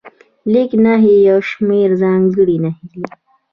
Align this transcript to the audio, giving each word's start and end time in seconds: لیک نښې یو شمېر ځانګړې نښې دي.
لیک 0.51 0.71
نښې 0.83 1.15
یو 1.29 1.39
شمېر 1.49 1.89
ځانګړې 2.01 2.57
نښې 2.63 2.85
دي. 2.91 3.03